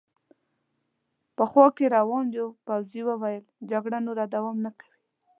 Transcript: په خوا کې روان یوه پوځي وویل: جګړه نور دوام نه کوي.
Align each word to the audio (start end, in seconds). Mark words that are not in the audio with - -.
په 1.35 1.43
خوا 1.51 1.67
کې 1.75 1.85
روان 1.97 2.25
یوه 2.37 2.53
پوځي 2.67 3.01
وویل: 3.05 3.45
جګړه 3.71 3.97
نور 4.05 4.17
دوام 4.35 4.57
نه 4.65 4.71
کوي. 4.79 4.97